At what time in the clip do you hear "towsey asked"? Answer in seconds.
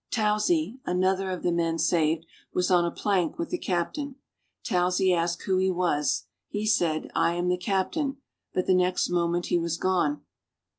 4.63-5.43